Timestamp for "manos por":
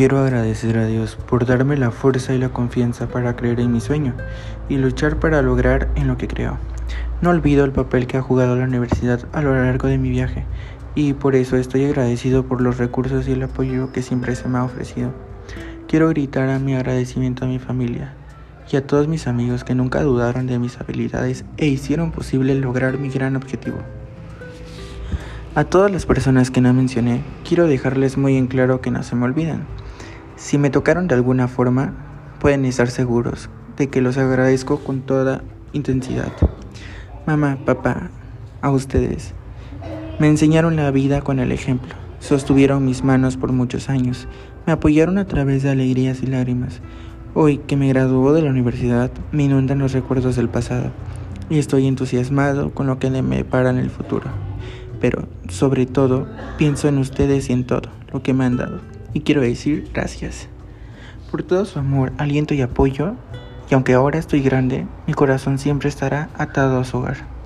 43.04-43.52